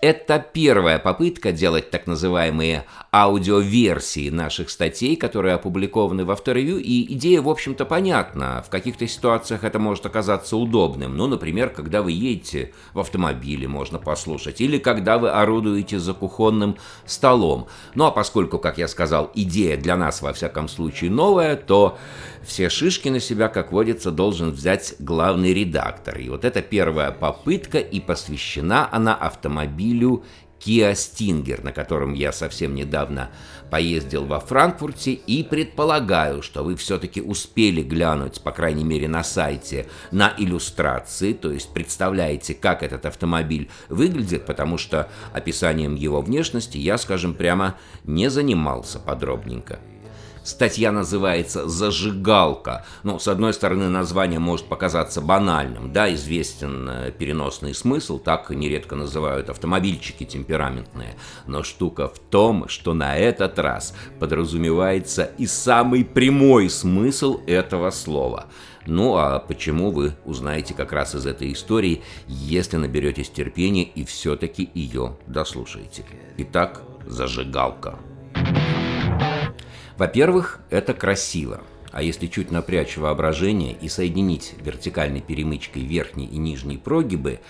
Это 0.00 0.38
первая 0.38 0.98
попытка 0.98 1.50
делать 1.50 1.90
так 1.90 2.06
называемые 2.06 2.84
аудиоверсии 3.12 4.30
наших 4.30 4.70
статей, 4.70 5.16
которые 5.16 5.54
опубликованы 5.54 6.24
в 6.24 6.30
авторевью, 6.30 6.78
и 6.78 7.12
идея, 7.14 7.42
в 7.42 7.48
общем-то, 7.48 7.84
понятна. 7.84 8.62
В 8.64 8.70
каких-то 8.70 9.08
ситуациях 9.08 9.64
это 9.64 9.78
может 9.78 10.06
оказаться 10.06 10.56
удобным. 10.56 11.16
Ну, 11.16 11.26
например, 11.26 11.70
когда 11.70 12.02
вы 12.02 12.12
едете 12.12 12.72
в 12.92 13.00
автомобиле, 13.00 13.66
можно 13.66 13.98
послушать, 13.98 14.60
или 14.60 14.78
когда 14.78 15.18
вы 15.18 15.30
орудуете 15.30 15.98
за 15.98 16.14
кухонным 16.14 16.76
столом. 17.04 17.66
Ну, 17.94 18.04
а 18.04 18.12
поскольку, 18.12 18.58
как 18.58 18.78
я 18.78 18.86
сказал, 18.86 19.30
идея 19.34 19.76
для 19.76 19.96
нас, 19.96 20.22
во 20.22 20.32
всяком 20.32 20.68
случае, 20.68 21.10
новая, 21.10 21.56
то 21.56 21.98
все 22.44 22.68
шишки 22.68 23.08
на 23.08 23.20
себя, 23.20 23.48
как 23.48 23.72
водится, 23.72 24.10
должен 24.10 24.52
взять 24.52 24.94
главный 25.00 25.52
редактор. 25.52 26.18
И 26.18 26.28
вот 26.28 26.44
это 26.44 26.62
первая 26.62 27.10
попытка, 27.10 27.78
и 27.78 27.98
посвящена 28.00 28.88
она 28.92 29.14
автомобилю 29.14 29.87
Kia 30.60 30.92
Stinger, 30.92 31.62
на 31.62 31.72
котором 31.72 32.14
я 32.14 32.32
совсем 32.32 32.74
недавно 32.74 33.30
поездил 33.70 34.24
во 34.24 34.40
Франкфурте, 34.40 35.12
и 35.12 35.42
предполагаю, 35.44 36.42
что 36.42 36.64
вы 36.64 36.74
все-таки 36.76 37.20
успели 37.20 37.82
глянуть, 37.82 38.40
по 38.40 38.50
крайней 38.50 38.84
мере 38.84 39.08
на 39.08 39.22
сайте, 39.22 39.86
на 40.10 40.34
иллюстрации, 40.36 41.32
то 41.32 41.52
есть 41.52 41.72
представляете, 41.72 42.54
как 42.54 42.82
этот 42.82 43.06
автомобиль 43.06 43.70
выглядит, 43.88 44.46
потому 44.46 44.78
что 44.78 45.08
описанием 45.32 45.94
его 45.94 46.20
внешности 46.20 46.78
я, 46.78 46.98
скажем 46.98 47.34
прямо, 47.34 47.76
не 48.04 48.28
занимался 48.28 48.98
подробненько. 48.98 49.78
Статья 50.48 50.92
называется 50.92 51.68
«Зажигалка». 51.68 52.86
Ну, 53.02 53.18
с 53.18 53.28
одной 53.28 53.52
стороны, 53.52 53.90
название 53.90 54.38
может 54.38 54.64
показаться 54.64 55.20
банальным. 55.20 55.92
Да, 55.92 56.10
известен 56.14 56.88
э, 56.88 57.10
переносный 57.10 57.74
смысл, 57.74 58.18
так 58.18 58.48
нередко 58.48 58.96
называют 58.96 59.50
автомобильчики 59.50 60.24
темпераментные. 60.24 61.16
Но 61.46 61.62
штука 61.62 62.08
в 62.08 62.18
том, 62.18 62.66
что 62.66 62.94
на 62.94 63.14
этот 63.14 63.58
раз 63.58 63.94
подразумевается 64.18 65.24
и 65.36 65.46
самый 65.46 66.02
прямой 66.02 66.70
смысл 66.70 67.42
этого 67.46 67.90
слова. 67.90 68.46
Ну 68.86 69.18
а 69.18 69.40
почему 69.40 69.90
вы 69.90 70.14
узнаете 70.24 70.72
как 70.72 70.92
раз 70.92 71.14
из 71.14 71.26
этой 71.26 71.52
истории, 71.52 72.02
если 72.26 72.78
наберетесь 72.78 73.28
терпения 73.28 73.84
и 73.84 74.02
все-таки 74.02 74.70
ее 74.72 75.18
дослушаете. 75.26 76.06
Итак, 76.38 76.80
зажигалка. 77.04 77.98
Во-первых, 79.98 80.60
это 80.70 80.94
красиво. 80.94 81.60
А 81.90 82.02
если 82.02 82.28
чуть 82.28 82.52
напрячь 82.52 82.96
воображение 82.96 83.72
и 83.72 83.88
соединить 83.88 84.54
вертикальной 84.60 85.20
перемычкой 85.20 85.82
верхней 85.82 86.26
и 86.26 86.36
нижней 86.36 86.78
прогибы 86.78 87.40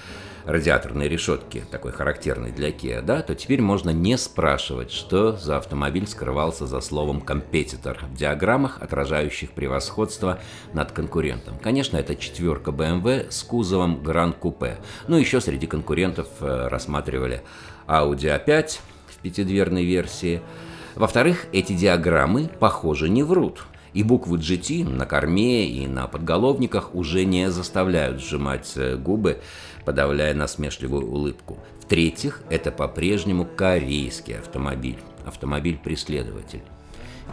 радиаторной 0.47 1.09
решетки, 1.09 1.63
такой 1.71 1.93
характерной 1.93 2.51
для 2.51 2.71
Kia, 2.71 3.03
да, 3.03 3.21
то 3.21 3.35
теперь 3.35 3.61
можно 3.61 3.91
не 3.91 4.17
спрашивать, 4.17 4.91
что 4.91 5.37
за 5.37 5.59
автомобиль 5.59 6.07
скрывался 6.07 6.67
за 6.67 6.81
словом 6.81 7.21
«компетитор» 7.21 7.99
в 8.03 8.17
диаграммах, 8.17 8.81
отражающих 8.81 9.51
превосходство 9.51 10.41
над 10.73 10.93
конкурентом. 10.93 11.59
Конечно, 11.59 11.99
это 11.99 12.17
четверка 12.17 12.71
BMW 12.71 13.31
с 13.31 13.43
кузовом 13.43 14.01
Grand 14.03 14.39
Coupe. 14.41 14.77
Ну, 15.07 15.19
еще 15.19 15.43
среди 15.43 15.67
конкурентов 15.67 16.29
э, 16.41 16.69
рассматривали 16.69 17.43
Audi 17.87 18.43
A5 18.43 18.79
в 19.09 19.19
пятидверной 19.19 19.85
версии– 19.85 20.41
во-вторых, 20.99 21.47
эти 21.53 21.73
диаграммы, 21.75 22.51
похоже, 22.59 23.09
не 23.09 23.23
врут. 23.23 23.65
И 23.93 24.03
буквы 24.03 24.39
GT 24.39 24.89
на 24.89 25.07
корме 25.07 25.67
и 25.67 25.87
на 25.87 26.09
подголовниках 26.09 26.95
уже 26.95 27.25
не 27.25 27.51
заставляют 27.51 28.21
сжимать 28.21 28.73
э, 28.77 28.97
губы, 28.97 29.41
подавляя 29.85 30.35
насмешливую 30.35 31.09
улыбку. 31.11 31.59
В-третьих, 31.81 32.43
это 32.51 32.71
по-прежнему 32.71 33.47
корейский 33.47 34.39
автомобиль, 34.39 34.99
автомобиль-преследователь. 35.25 36.63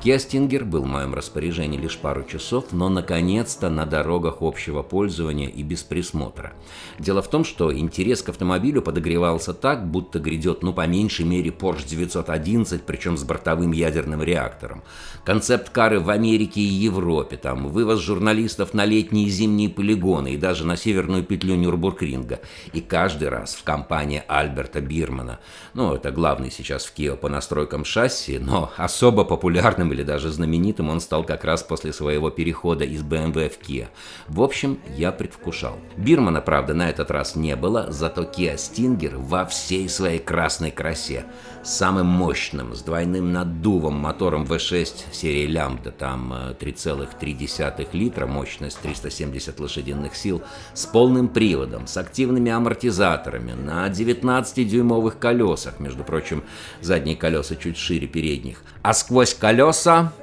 Stinger 0.03 0.63
был 0.63 0.83
в 0.83 0.87
моем 0.87 1.13
распоряжении 1.13 1.79
лишь 1.79 1.97
пару 1.97 2.23
часов, 2.23 2.65
но 2.71 2.89
наконец-то 2.89 3.69
на 3.69 3.85
дорогах 3.85 4.37
общего 4.41 4.83
пользования 4.83 5.47
и 5.47 5.63
без 5.63 5.83
присмотра. 5.83 6.53
Дело 6.99 7.21
в 7.21 7.29
том, 7.29 7.43
что 7.43 7.75
интерес 7.75 8.21
к 8.21 8.29
автомобилю 8.29 8.81
подогревался 8.81 9.53
так, 9.53 9.87
будто 9.87 10.19
грядет 10.19 10.61
ну 10.61 10.73
по 10.73 10.85
меньшей 10.85 11.25
мере 11.25 11.49
Porsche 11.49 11.87
911, 11.87 12.83
причем 12.83 13.17
с 13.17 13.23
бортовым 13.23 13.71
ядерным 13.71 14.21
реактором. 14.21 14.83
Концепт-кары 15.23 15.99
в 15.99 16.09
Америке 16.09 16.61
и 16.61 16.63
Европе, 16.63 17.37
там 17.37 17.67
вывоз 17.69 17.99
журналистов 17.99 18.73
на 18.73 18.85
летние 18.85 19.25
и 19.25 19.29
зимние 19.29 19.69
полигоны 19.69 20.33
и 20.33 20.37
даже 20.37 20.65
на 20.65 20.77
северную 20.77 21.23
петлю 21.23 21.55
Нюрбургринга. 21.55 22.41
И 22.73 22.81
каждый 22.81 23.29
раз 23.29 23.55
в 23.55 23.63
компании 23.63 24.23
Альберта 24.27 24.81
Бирмана, 24.81 25.39
ну 25.73 25.95
это 25.95 26.11
главный 26.11 26.51
сейчас 26.51 26.85
в 26.85 26.95
Kia 26.95 27.15
по 27.15 27.29
настройкам 27.29 27.85
шасси, 27.85 28.37
но 28.37 28.71
особо 28.77 29.23
популярным 29.23 29.84
популярным 29.85 29.93
или 29.93 30.03
даже 30.03 30.31
знаменитым 30.31 30.89
он 30.89 30.99
стал 30.99 31.23
как 31.23 31.43
раз 31.43 31.63
после 31.63 31.93
своего 31.93 32.29
перехода 32.29 32.85
из 32.85 33.01
BMW 33.01 33.49
в 33.49 33.59
Kia. 33.59 33.87
В 34.27 34.41
общем, 34.41 34.77
я 34.97 35.11
предвкушал. 35.11 35.77
Бирмана, 35.97 36.41
правда, 36.41 36.73
на 36.73 36.89
этот 36.89 37.11
раз 37.11 37.35
не 37.35 37.55
было, 37.55 37.91
зато 37.91 38.23
Kia 38.23 38.55
Stinger 38.55 39.15
во 39.17 39.45
всей 39.45 39.89
своей 39.89 40.19
красной 40.19 40.71
красе. 40.71 41.25
Самым 41.63 42.05
мощным, 42.05 42.75
с 42.75 42.81
двойным 42.83 43.31
наддувом 43.31 43.95
мотором 43.95 44.43
V6 44.43 45.11
серии 45.11 45.47
Лямбда, 45.47 45.91
там 45.91 46.31
3,3 46.59 47.73
э, 47.79 47.97
литра, 47.97 48.27
мощность 48.27 48.79
370 48.81 49.59
лошадиных 49.59 50.15
сил, 50.15 50.41
с 50.75 50.85
полным 50.85 51.27
приводом, 51.27 51.87
с 51.87 51.97
активными 51.97 52.51
амортизаторами, 52.51 53.53
на 53.53 53.87
19-дюймовых 53.87 55.17
колесах, 55.17 55.79
между 55.79 56.03
прочим, 56.03 56.43
задние 56.81 57.15
колеса 57.15 57.55
чуть 57.55 57.77
шире 57.77 58.07
передних, 58.07 58.61
а 58.83 58.93
сквозь 58.93 59.33
колеса 59.33 59.74
колеса, 59.75 60.13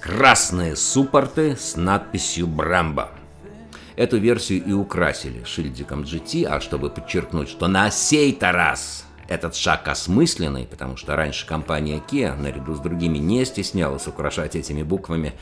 красные 0.00 0.74
суппорты 0.74 1.56
с 1.56 1.76
надписью 1.76 2.48
«Брамбо». 2.48 3.10
Эту 3.94 4.18
версию 4.18 4.64
и 4.64 4.72
украсили 4.72 5.44
шильдиком 5.44 6.02
GT, 6.02 6.44
а 6.46 6.60
чтобы 6.60 6.90
подчеркнуть, 6.90 7.48
что 7.48 7.68
на 7.68 7.90
сей-то 7.90 8.50
раз 8.50 9.04
этот 9.28 9.54
шаг 9.54 9.86
осмысленный, 9.86 10.66
потому 10.66 10.96
что 10.96 11.14
раньше 11.14 11.46
компания 11.46 12.02
Kia, 12.10 12.34
наряду 12.36 12.74
с 12.74 12.80
другими, 12.80 13.18
не 13.18 13.44
стеснялась 13.44 14.08
украшать 14.08 14.56
этими 14.56 14.82
буквами 14.82 15.34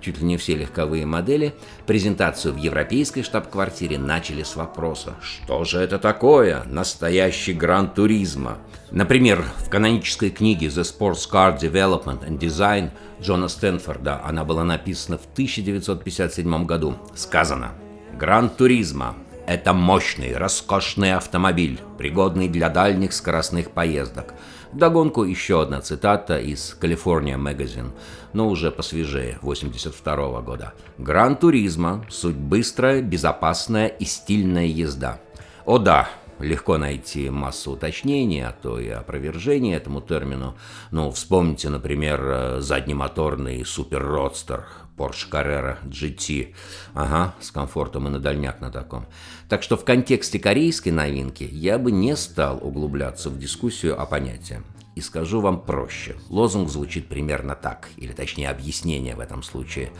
чуть 0.00 0.18
ли 0.18 0.24
не 0.24 0.36
все 0.36 0.54
легковые 0.54 1.06
модели, 1.06 1.54
презентацию 1.86 2.54
в 2.54 2.56
европейской 2.56 3.22
штаб-квартире 3.22 3.98
начали 3.98 4.42
с 4.42 4.56
вопроса 4.56 5.14
«Что 5.20 5.64
же 5.64 5.78
это 5.78 5.98
такое? 5.98 6.62
Настоящий 6.64 7.52
гран-туризма?» 7.52 8.58
Например, 8.90 9.44
в 9.58 9.68
канонической 9.68 10.30
книге 10.30 10.68
«The 10.68 10.82
Sports 10.82 11.28
Car 11.30 11.58
Development 11.58 12.26
and 12.28 12.38
Design» 12.38 12.90
Джона 13.20 13.48
Стэнфорда, 13.48 14.22
она 14.24 14.44
была 14.44 14.64
написана 14.64 15.18
в 15.18 15.26
1957 15.32 16.66
году, 16.66 16.96
сказано 17.14 17.72
«Гран-туризма 18.18 19.16
это 19.46 19.72
мощный, 19.72 20.36
роскошный 20.36 21.14
автомобиль, 21.14 21.78
пригодный 21.98 22.48
для 22.48 22.68
дальних 22.68 23.12
скоростных 23.12 23.70
поездок. 23.70 24.34
Вдогонку 24.76 25.24
еще 25.24 25.62
одна 25.62 25.80
цитата 25.80 26.38
из 26.38 26.76
California 26.78 27.38
Magazine, 27.38 27.92
но 28.34 28.46
уже 28.46 28.70
посвежее, 28.70 29.38
82 29.40 30.14
-го 30.14 30.42
года. 30.42 30.74
«Гран-туризма– 30.98 32.04
суть 32.10 32.36
быстрая, 32.36 33.00
безопасная 33.00 33.86
и 33.86 34.04
стильная 34.04 34.66
езда». 34.66 35.18
О 35.64 35.78
да, 35.78 36.10
легко 36.40 36.76
найти 36.76 37.30
массу 37.30 37.70
уточнений, 37.70 38.42
а 38.44 38.52
то 38.52 38.78
и 38.78 38.90
опровержений 38.90 39.74
этому 39.74 40.02
термину. 40.02 40.54
Ну, 40.90 41.10
вспомните, 41.10 41.70
например, 41.70 42.56
заднемоторный 42.58 43.64
супер-родстер 43.64 44.66
Porsche 44.96 45.28
Carrera 45.30 45.78
GT. 45.84 46.54
Ага, 46.94 47.34
с 47.40 47.50
комфортом 47.50 48.08
и 48.08 48.10
на 48.10 48.18
дальняк 48.18 48.60
на 48.60 48.70
таком. 48.70 49.06
Так 49.48 49.62
что 49.62 49.76
в 49.76 49.84
контексте 49.84 50.38
корейской 50.38 50.90
новинки 50.90 51.48
я 51.50 51.78
бы 51.78 51.92
не 51.92 52.16
стал 52.16 52.58
углубляться 52.62 53.30
в 53.30 53.38
дискуссию 53.38 54.00
о 54.00 54.06
понятии. 54.06 54.62
И 54.94 55.02
скажу 55.02 55.42
вам 55.42 55.60
проще. 55.60 56.16
Лозунг 56.30 56.70
звучит 56.70 57.06
примерно 57.06 57.54
так, 57.54 57.90
или 57.98 58.12
точнее 58.12 58.48
объяснение 58.48 59.14
в 59.14 59.20
этом 59.20 59.42
случае 59.42 59.90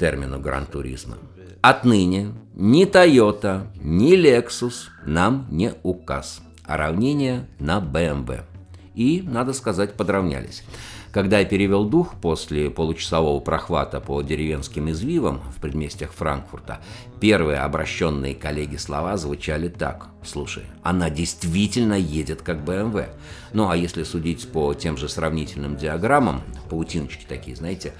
термину 0.00 0.40
гран-туризма. 0.40 1.18
Отныне 1.60 2.32
ни 2.54 2.86
Toyota, 2.86 3.66
ни 3.80 4.16
Lexus 4.16 4.88
нам 5.04 5.46
не 5.50 5.74
указ, 5.82 6.40
а 6.64 6.76
равнение 6.76 7.46
на 7.58 7.78
BMW. 7.80 8.42
И, 8.94 9.22
надо 9.22 9.52
сказать, 9.52 9.94
подравнялись. 9.94 10.64
Когда 11.12 11.38
я 11.38 11.46
перевел 11.46 11.84
дух 11.84 12.14
после 12.20 12.70
получасового 12.70 13.40
прохвата 13.40 14.00
по 14.00 14.20
деревенским 14.20 14.90
извивам 14.90 15.40
в 15.56 15.60
предместьях 15.60 16.12
Франкфурта, 16.12 16.80
первые 17.18 17.60
обращенные 17.60 18.34
коллеги 18.34 18.76
слова 18.76 19.16
звучали 19.16 19.68
так. 19.68 20.08
«Слушай, 20.22 20.64
она 20.82 21.08
действительно 21.08 21.94
едет 21.94 22.42
как 22.42 22.62
БМВ». 22.64 23.08
Ну 23.52 23.70
а 23.70 23.76
если 23.76 24.02
судить 24.02 24.48
по 24.48 24.74
тем 24.74 24.98
же 24.98 25.08
сравнительным 25.08 25.76
диаграммам, 25.76 26.42
паутиночки 26.68 27.24
такие, 27.26 27.56
знаете, 27.56 27.94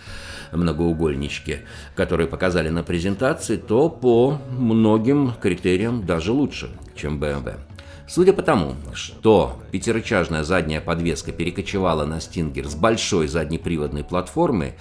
многоугольнички, 0.52 1.60
которые 1.94 2.28
показали 2.28 2.69
на 2.69 2.82
презентации, 2.82 3.56
то 3.56 3.88
по 3.88 4.38
многим 4.50 5.32
критериям 5.40 6.05
даже 6.05 6.32
лучше, 6.32 6.70
чем 6.94 7.19
BMW. 7.22 7.68
Судя 8.08 8.32
по 8.32 8.40
тому, 8.40 8.75
что 8.94 9.60
пятирычажная 9.70 10.43
задняя 10.43 10.81
подвеска 10.81 11.31
перекочевала 11.31 12.06
на 12.06 12.20
Стингер 12.20 12.66
с 12.66 12.75
большой 12.75 13.28
заднеприводной 13.28 14.02
платформы, 14.02 14.76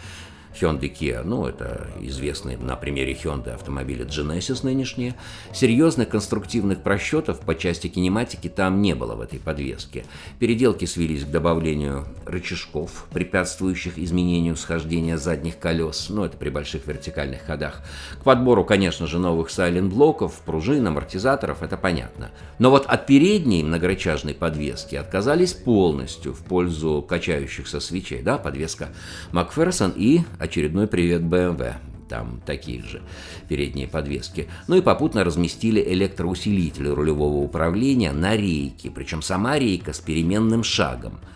Hyundai 0.59 0.91
Kia, 0.91 1.23
ну, 1.23 1.45
это 1.45 1.87
известные 2.01 2.57
на 2.57 2.75
примере 2.75 3.13
Hyundai 3.13 3.53
автомобили 3.53 4.05
Genesis 4.05 4.59
нынешние, 4.63 5.15
серьезных 5.53 6.09
конструктивных 6.09 6.81
просчетов 6.81 7.39
по 7.41 7.55
части 7.55 7.87
кинематики 7.87 8.47
там 8.47 8.81
не 8.81 8.95
было 8.95 9.15
в 9.15 9.21
этой 9.21 9.39
подвеске. 9.39 10.05
Переделки 10.39 10.85
свелись 10.85 11.23
к 11.25 11.29
добавлению 11.29 12.07
рычажков, 12.25 13.07
препятствующих 13.11 13.97
изменению 13.97 14.55
схождения 14.55 15.17
задних 15.17 15.59
колес, 15.59 16.07
ну, 16.09 16.23
это 16.23 16.37
при 16.37 16.49
больших 16.49 16.87
вертикальных 16.87 17.43
ходах, 17.45 17.81
к 18.19 18.23
подбору, 18.23 18.63
конечно 18.63 19.07
же, 19.07 19.19
новых 19.19 19.49
сайлент-блоков, 19.49 20.41
пружин, 20.45 20.87
амортизаторов, 20.87 21.63
это 21.63 21.77
понятно. 21.77 22.31
Но 22.59 22.71
вот 22.71 22.85
от 22.85 23.05
передней 23.05 23.63
многорычажной 23.63 24.33
подвески 24.33 24.95
отказались 24.95 25.53
полностью 25.53 26.33
в 26.33 26.39
пользу 26.39 27.05
качающихся 27.07 27.79
свечей, 27.79 28.21
да, 28.21 28.37
подвеска 28.37 28.89
Макферсон 29.31 29.93
и 29.95 30.21
очередной 30.47 30.87
привет 30.87 31.21
BMW, 31.21 31.73
там 32.09 32.41
такие 32.45 32.81
же 32.81 33.01
передние 33.47 33.87
подвески. 33.87 34.47
Ну 34.67 34.77
и 34.77 34.81
попутно 34.81 35.23
разместили 35.23 35.81
электроусилители 35.81 36.87
рулевого 36.87 37.37
управления 37.37 38.11
на 38.11 38.35
рейке, 38.35 38.89
причем 38.89 39.21
сама 39.21 39.59
рейка 39.59 39.93
с 39.93 39.99
переменным 39.99 40.63
шагом– 40.63 41.19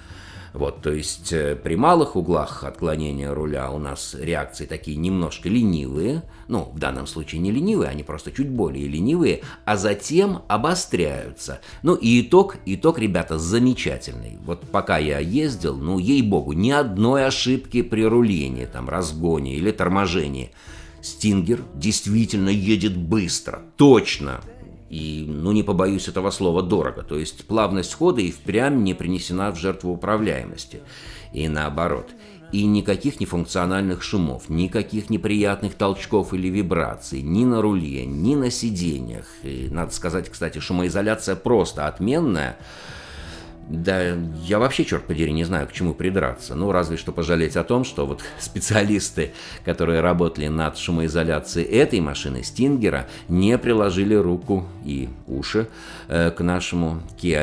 вот, 0.53 0.81
то 0.81 0.91
есть 0.91 1.31
э, 1.31 1.55
при 1.55 1.75
малых 1.75 2.17
углах 2.17 2.65
отклонения 2.65 3.33
руля 3.33 3.71
у 3.71 3.79
нас 3.79 4.15
реакции 4.19 4.65
такие 4.65 4.97
немножко 4.97 5.47
ленивые, 5.47 6.23
ну, 6.49 6.69
в 6.73 6.77
данном 6.77 7.07
случае 7.07 7.39
не 7.39 7.51
ленивые, 7.51 7.89
они 7.89 8.03
просто 8.03 8.33
чуть 8.33 8.49
более 8.49 8.87
ленивые, 8.87 9.43
а 9.63 9.77
затем 9.77 10.41
обостряются. 10.49 11.61
Ну 11.83 11.95
и 11.95 12.21
итог, 12.21 12.57
итог, 12.65 12.99
ребята, 12.99 13.39
замечательный. 13.39 14.37
Вот 14.43 14.61
пока 14.69 14.97
я 14.97 15.19
ездил, 15.19 15.77
ну, 15.77 15.99
ей-богу, 15.99 16.51
ни 16.51 16.71
одной 16.71 17.25
ошибки 17.25 17.81
при 17.81 18.03
рулении, 18.03 18.65
там, 18.65 18.89
разгоне 18.89 19.55
или 19.55 19.71
торможении. 19.71 20.51
Стингер 21.01 21.61
действительно 21.73 22.49
едет 22.49 22.97
быстро, 22.97 23.61
точно, 23.77 24.41
и, 24.91 25.23
ну 25.25 25.53
не 25.53 25.63
побоюсь 25.63 26.09
этого 26.09 26.31
слова, 26.31 26.61
дорого. 26.61 27.01
То 27.01 27.17
есть 27.17 27.45
плавность 27.45 27.93
хода 27.93 28.19
и 28.19 28.29
впрямь 28.29 28.83
не 28.83 28.93
принесена 28.93 29.49
в 29.51 29.57
жертву 29.57 29.93
управляемости. 29.93 30.81
И 31.31 31.47
наоборот. 31.47 32.09
И 32.51 32.65
никаких 32.65 33.21
нефункциональных 33.21 34.03
шумов, 34.03 34.49
никаких 34.49 35.09
неприятных 35.09 35.75
толчков 35.75 36.33
или 36.33 36.49
вибраций 36.49 37.21
ни 37.21 37.45
на 37.45 37.61
руле, 37.61 38.05
ни 38.05 38.35
на 38.35 38.51
сиденьях. 38.51 39.27
И, 39.43 39.69
надо 39.71 39.93
сказать, 39.93 40.29
кстати, 40.29 40.59
шумоизоляция 40.59 41.37
просто 41.37 41.87
отменная. 41.87 42.57
Да, 43.69 44.17
я 44.43 44.59
вообще, 44.59 44.83
черт 44.83 45.05
подери, 45.05 45.31
не 45.31 45.45
знаю, 45.45 45.67
к 45.67 45.71
чему 45.71 45.93
придраться. 45.93 46.55
Ну, 46.55 46.71
разве 46.71 46.97
что 46.97 47.11
пожалеть 47.11 47.55
о 47.55 47.63
том, 47.63 47.83
что 47.83 48.05
вот 48.05 48.21
специалисты, 48.39 49.33
которые 49.63 50.01
работали 50.01 50.47
над 50.47 50.77
шумоизоляцией 50.77 51.67
этой 51.67 52.01
машины, 52.01 52.43
Стингера, 52.43 53.07
не 53.29 53.57
приложили 53.57 54.15
руку 54.15 54.67
и 54.83 55.09
уши 55.27 55.69
э, 56.07 56.31
к 56.31 56.41
нашему 56.41 57.01
Kia 57.21 57.41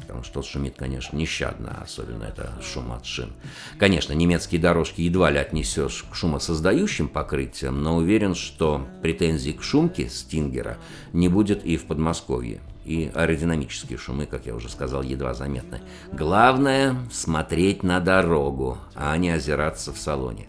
потому 0.00 0.22
что 0.22 0.42
шумит, 0.42 0.74
конечно, 0.76 1.16
нещадно, 1.16 1.78
особенно 1.82 2.24
это 2.24 2.52
шум 2.62 2.92
от 2.92 3.06
шин. 3.06 3.32
Конечно, 3.78 4.12
немецкие 4.12 4.60
дорожки 4.60 5.00
едва 5.00 5.30
ли 5.30 5.38
отнесешь 5.38 6.04
к 6.10 6.14
шумосоздающим 6.14 7.08
покрытиям, 7.08 7.82
но 7.82 7.96
уверен, 7.96 8.34
что 8.34 8.86
претензий 9.02 9.52
к 9.52 9.62
шумке 9.62 10.08
Стингера 10.08 10.76
не 11.12 11.28
будет 11.28 11.64
и 11.64 11.76
в 11.76 11.84
Подмосковье 11.84 12.60
и 12.84 13.10
аэродинамические 13.14 13.98
шумы, 13.98 14.26
как 14.26 14.46
я 14.46 14.54
уже 14.54 14.68
сказал, 14.68 15.02
едва 15.02 15.34
заметны. 15.34 15.80
Главное– 16.12 16.96
смотреть 17.12 17.82
на 17.82 18.00
дорогу, 18.00 18.78
а 18.94 19.16
не 19.16 19.30
озираться 19.30 19.92
в 19.92 19.98
салоне. 19.98 20.46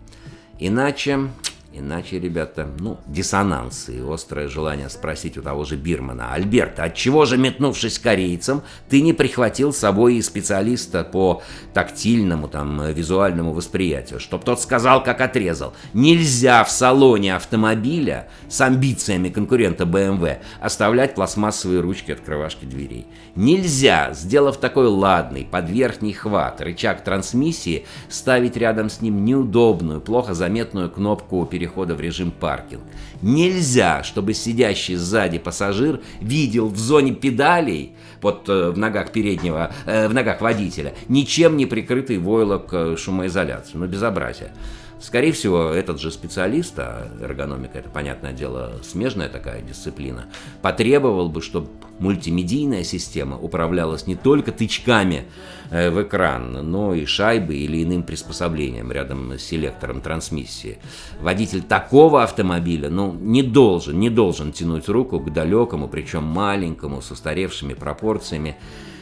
Иначе 0.60 1.30
Иначе, 1.74 2.20
ребята, 2.20 2.68
ну, 2.80 3.00
диссонансы 3.08 3.96
и 3.96 4.02
острое 4.02 4.50
желание 4.50 4.90
спросить 4.90 5.38
у 5.38 5.42
того 5.42 5.64
же 5.64 5.78
Бирмана, 5.78 6.34
«Альберт, 6.34 6.82
отчего 6.82 7.24
же, 7.24 7.38
метнувшись 7.38 7.98
корейцам, 7.98 8.62
ты 8.90 9.02
не 9.02 9.14
прихватил 9.14 9.72
с 9.72 9.78
собой 9.78 10.16
и 10.16 10.22
специалиста 10.22 11.06
по 11.06 11.42
тактильному, 11.74 12.50
там, 12.50 12.92
визуальному 12.92 13.54
восприятию, 13.54 14.20
чтоб 14.20 14.44
тот 14.44 14.60
сказал, 14.60 15.02
как 15.02 15.22
отрезал? 15.22 15.74
Нельзя 15.94 16.66
в 16.66 16.72
салоне 16.72 17.38
автомобиля 17.38 18.28
с 18.50 18.60
амбициями 18.60 19.30
конкурента 19.30 19.86
BMW 19.86 20.40
оставлять 20.60 21.16
пластмассовые 21.16 21.80
ручки 21.80 22.12
открывашки 22.12 22.66
дверей. 22.66 23.08
Нельзя, 23.36 24.10
сделав 24.14 24.58
такой 24.58 24.88
ладный, 24.88 25.48
под 25.50 25.70
верхний 25.70 26.12
хват, 26.12 26.60
рычаг 26.60 27.02
трансмиссии, 27.02 27.86
ставить 28.10 28.58
рядом 28.58 28.90
с 28.90 29.00
ним 29.00 29.24
неудобную, 29.24 30.02
плохо 30.02 30.34
заметную 30.34 30.92
кнопку 30.92 31.40
перехода 31.62 31.94
в 31.94 32.02
режим 32.02 32.32
паркинг. 32.32 32.82
Нельзя, 33.22 34.04
чтобы 34.04 34.34
сидящий 34.34 34.96
сзади 34.96 35.38
пассажир 35.38 36.02
видел 36.20 36.70
в 36.70 36.78
зоне 36.78 37.14
педалей, 37.14 37.92
вот 38.20 38.50
э, 38.50 38.72
в 38.72 38.78
ногах 38.80 39.12
переднего, 39.12 39.72
э, 39.86 40.08
в 40.08 40.14
ногах 40.14 40.42
водителя, 40.42 40.96
ничем 41.08 41.58
не 41.58 41.68
прикрытый 41.68 42.18
войлок 42.18 42.70
э, 42.74 42.96
шумоизоляции. 42.98 43.78
Ну, 43.78 43.86
безобразие. 43.86 44.52
Скорее 45.02 45.32
всего, 45.32 45.70
этот 45.70 46.00
же 46.00 46.12
специалист, 46.12 46.78
а 46.78 47.08
эргономика 47.20 47.80
это, 47.80 47.90
понятное 47.90 48.34
дело, 48.34 48.74
смежная 48.84 49.30
такая 49.30 49.64
дисциплина, 49.64 50.26
потребовал 50.62 51.28
бы, 51.28 51.42
чтобы 51.42 51.70
мультимедийная 51.98 52.84
система 52.84 53.36
управлялась 53.36 54.06
не 54.06 54.16
только 54.16 54.52
тычками 54.52 55.26
э, 55.72 55.90
в 55.90 56.04
экран, 56.04 56.52
но 56.70 56.94
и 56.94 57.06
шайбой 57.06 57.58
или 57.58 57.84
иным 57.84 58.04
приспособлением 58.04 58.92
рядом 58.92 59.32
с 59.34 59.42
селектором 59.42 60.02
трансмиссии. 60.02 60.78
Водитель 61.20 61.64
такого 61.64 62.22
автомобиля 62.22 62.92
ну, 62.92 63.12
не 63.12 63.42
должен, 63.42 64.00
не 64.00 64.12
должен 64.12 64.52
тянуть 64.52 64.88
руку 64.88 65.20
к 65.20 65.34
далекому, 65.34 65.88
причем 65.88 66.24
маленькому, 66.26 67.02
с 67.02 67.10
устаревшими 67.10 67.74
пропорциями 67.74 68.56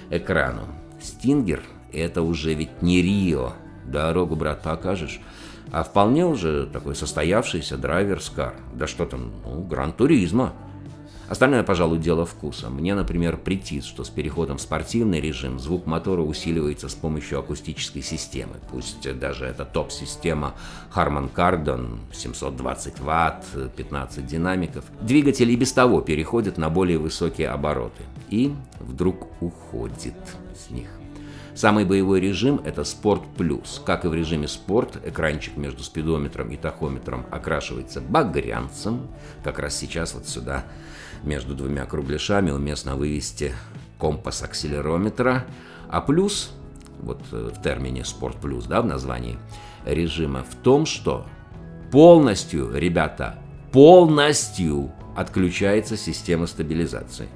экрану. 0.09 0.61
Стингер– 1.01 1.61
это 1.91 2.21
уже 2.21 2.53
ведь 2.53 2.81
не 2.81 3.01
Рио. 3.01 3.51
Дорогу, 3.85 4.37
брат, 4.37 4.61
покажешь? 4.61 5.19
А 5.71 5.83
вполне 5.83 6.25
уже 6.25 6.66
такой 6.66 6.95
состоявшийся 6.95 7.77
драйверс-кар. 7.77 8.56
Да 8.74 8.88
что 8.88 9.06
там, 9.06 9.31
ну, 9.45 9.62
гран-туризма. 9.62 10.54
Остальное, 11.30 11.62
пожалуй, 11.62 12.00
дело 12.00 12.25
вкуса. 12.25 12.71
Мне, 12.71 12.95
например, 12.95 13.38
претит, 13.38 13.85
что 13.85 14.04
с 14.04 14.09
переходом 14.09 14.57
в 14.57 14.61
спортивный 14.61 15.21
режим 15.21 15.59
звук 15.59 15.85
мотора 15.85 16.21
усиливается 16.21 16.90
с 16.90 16.95
помощью 16.95 17.38
акустической 17.38 18.02
системы. 18.02 18.56
Пусть 18.71 19.07
даже 19.19 19.45
это 19.45 19.64
топ-система 19.64 20.56
Harman 20.95 21.30
Kardon, 21.31 21.99
720 22.11 22.95
Вт, 22.99 23.76
15 23.76 24.26
динамиков. 24.26 24.85
Двигатель 25.02 25.52
и 25.52 25.56
без 25.56 25.71
того 25.71 26.02
переходит 26.02 26.57
на 26.57 26.71
более 26.71 26.97
высокие 26.97 27.49
обороты. 27.49 28.02
И 28.31 28.52
вдруг 28.80 29.28
уходит 29.40 30.16
с 30.56 30.71
них. 30.71 30.98
Самый 31.59 31.83
боевой 31.83 32.21
режим– 32.21 32.61
это 32.66 32.85
Спорт 32.85 33.21
Плюс. 33.35 33.81
Как 33.85 34.06
и 34.06 34.07
в 34.07 34.13
режиме 34.13 34.47
Спорт, 34.47 34.97
экранчик 35.06 35.57
между 35.57 35.83
спидометром 35.83 36.51
и 36.51 36.56
тахометром 36.56 37.25
окрашивается 37.31 37.99
багрянцем. 37.99 39.09
Как 39.44 39.59
раз 39.59 39.75
сейчас 39.75 40.13
вот 40.13 40.25
сюда 40.25 40.63
между 41.21 41.56
двумя 41.56 41.85
кругляшами 41.85 42.51
уместно 42.51 42.95
вывести 42.95 43.51
компас 43.97 44.42
акселерометра. 44.42 45.45
А 45.89 45.99
плюс, 45.99 46.54
вот 47.01 47.21
э, 47.33 47.51
в 47.54 47.61
термине 47.61 48.06
Спорт 48.06 48.37
Плюс, 48.37 48.63
да, 48.63 48.81
в 48.81 48.85
названии 48.85 49.37
режима, 49.85 50.45
в 50.49 50.56
том, 50.56 50.85
что 50.85 51.25
полностью, 51.92 52.71
ребята, 52.73 53.37
полностью 53.73 54.94
отключается 55.18 55.97
система 55.97 56.47
стабилизации 56.47 57.28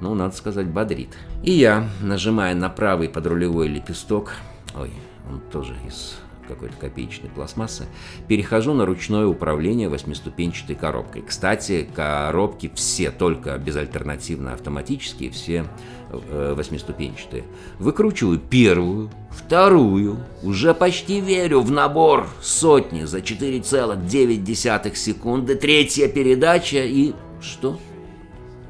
ну, 0.00 0.14
надо 0.14 0.34
сказать, 0.34 0.66
бодрит. 0.66 1.16
И 1.42 1.52
я, 1.52 1.88
нажимая 2.00 2.54
на 2.54 2.68
правый 2.68 3.08
подрулевой 3.08 3.68
лепесток, 3.68 4.34
ой, 4.76 4.92
он 5.30 5.40
тоже 5.50 5.76
из 5.86 6.18
какой-то 6.48 6.74
копеечной 6.76 7.28
пластмассы, 7.28 7.86
перехожу 8.26 8.72
на 8.72 8.86
ручное 8.86 9.26
управление 9.26 9.88
восьмиступенчатой 9.88 10.74
коробкой. 10.74 11.22
Кстати, 11.22 11.86
коробки 11.94 12.72
все 12.74 13.10
только 13.10 13.56
безальтернативно 13.58 14.54
автоматические, 14.54 15.30
все 15.30 15.66
э, 16.10 16.54
восьмиступенчатые. 16.56 17.44
Выкручиваю 17.78 18.38
первую, 18.38 19.10
вторую, 19.30 20.18
уже 20.42 20.74
почти 20.74 21.20
верю 21.20 21.60
в 21.60 21.70
набор 21.70 22.26
сотни 22.40 23.04
за 23.04 23.18
4,9 23.18 24.94
секунды, 24.94 25.54
третья 25.54 26.08
передача 26.08 26.82
и... 26.84 27.12
Что? 27.40 27.78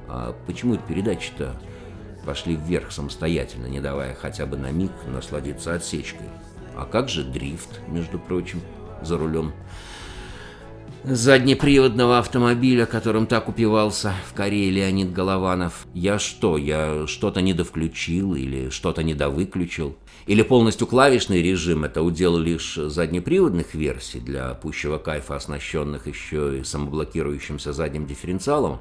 А 0.08 0.34
почему 0.46 0.74
эти 0.74 0.82
передачи-то 0.82 1.54
пошли 2.24 2.56
вверх 2.56 2.92
самостоятельно, 2.92 3.66
не 3.66 3.80
давая 3.80 4.14
хотя 4.14 4.46
бы 4.46 4.56
на 4.56 4.70
миг 4.70 4.92
насладиться 5.06 5.74
отсечкой? 5.74 6.28
А 6.76 6.84
как 6.84 7.08
же 7.08 7.24
дрифт, 7.24 7.80
между 7.88 8.18
прочим, 8.18 8.60
за 9.02 9.18
рулем? 9.18 9.52
заднеприводного 11.04 12.18
автомобиля, 12.18 12.86
которым 12.86 13.26
так 13.26 13.48
упивался 13.48 14.12
в 14.28 14.34
Корее 14.34 14.70
Леонид 14.70 15.12
Голованов. 15.12 15.86
Я 15.94 16.18
что, 16.18 16.56
я 16.56 17.06
что-то 17.06 17.40
недовключил 17.40 18.34
или 18.34 18.70
что-то 18.70 19.02
недовыключил? 19.02 19.96
Или 20.26 20.42
полностью 20.42 20.86
клавишный 20.86 21.42
режим– 21.42 21.84
это 21.84 22.02
удел 22.02 22.36
лишь 22.36 22.74
заднеприводных 22.74 23.74
версий 23.74 24.20
для 24.20 24.52
пущего 24.54 24.98
кайфа, 24.98 25.36
оснащенных 25.36 26.06
еще 26.06 26.58
и 26.58 26.64
самоблокирующимся 26.64 27.72
задним 27.72 28.06
дифференциалом? 28.06 28.80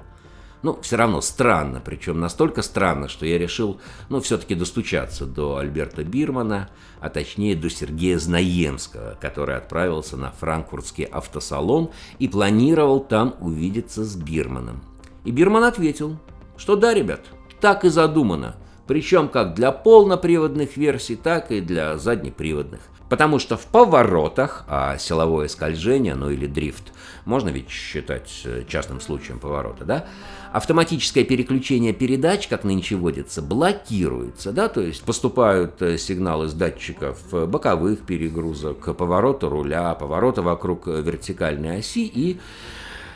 Ну, 0.68 0.78
все 0.82 0.98
равно 0.98 1.22
странно, 1.22 1.82
причем 1.82 2.20
настолько 2.20 2.62
странно, 2.62 3.08
что 3.08 3.26
я 3.26 3.38
решил, 3.38 3.80
ну, 4.10 4.20
все-таки 4.20 4.54
достучаться 4.54 5.26
до 5.26 5.56
Альберта 5.56 6.04
Бирмана, 6.04 6.68
а 7.00 7.10
точнее 7.10 7.56
до 7.56 7.70
Сергея 7.70 8.20
Знаемского, 8.20 9.18
который 9.22 9.56
отправился 9.56 10.18
на 10.18 10.32
франкфуртский 10.32 11.06
автосалон 11.06 11.92
и 12.20 12.28
планировал 12.28 13.00
там 13.00 13.36
увидеться 13.40 14.04
с 14.04 14.18
Бирманом. 14.18 14.84
И 15.24 15.32
Бирман 15.32 15.64
ответил, 15.64 16.20
что 16.58 16.76
да, 16.76 16.94
ребят, 16.94 17.22
так 17.62 17.86
и 17.86 17.90
задумано, 17.90 18.58
причем 18.88 19.30
как 19.30 19.54
для 19.54 19.72
полноприводных 19.72 20.76
версий, 20.76 21.16
так 21.16 21.50
и 21.50 21.62
для 21.62 21.98
заднеприводных. 21.98 22.82
Потому 23.10 23.40
что 23.40 23.56
в 23.56 23.66
поворотах, 23.66 24.66
а 24.68 24.98
силовое 24.98 25.48
скольжение, 25.48 26.16
ну 26.16 26.30
или 26.30 26.46
дрифт, 26.46 26.92
можно 27.24 27.50
ведь 27.50 27.70
считать 27.70 28.42
э, 28.44 28.64
частным 28.68 29.00
случаем 29.00 29.40
поворота, 29.40 29.86
да, 29.86 30.06
автоматическое 30.52 31.24
переключение 31.24 31.94
передач, 31.94 32.48
как 32.48 32.64
нынче 32.64 32.96
водится, 32.96 33.42
блокируется, 33.42 34.52
да, 34.52 34.68
то 34.68 34.82
есть 34.82 35.04
поступают 35.04 35.82
э, 35.82 35.98
сигналы 35.98 36.48
с 36.50 36.54
датчиков 36.54 37.20
э, 37.32 37.46
боковых 37.46 38.02
перегрузок, 38.02 38.98
поворота 38.98 39.50
руля, 39.50 39.94
поворота 39.94 40.42
вокруг 40.42 40.88
вертикальной 40.88 41.80
оси 41.80 42.06
и 42.06 42.40